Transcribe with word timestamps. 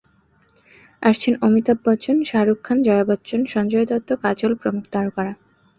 আসছেন 1.01 1.33
অমিতাভ 1.41 1.77
বচ্চন, 1.85 2.17
শাহরুখ 2.23 2.59
খান, 2.63 2.77
জয়া 2.83 3.05
বচ্চন, 3.09 3.41
সঞ্জয় 3.53 3.85
দত্ত, 3.91 4.09
কাজল 4.23 4.51
প্রমুখ 4.61 4.85
তারকারা। 4.93 5.33